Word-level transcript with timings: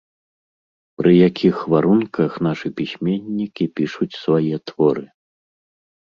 Пры 0.99 1.11
якіх 1.17 1.55
варунках 1.73 2.31
нашы 2.47 2.67
пісьменнікі 2.79 3.65
пішуць 3.81 4.09
свае 4.21 4.55
творы? 4.71 5.05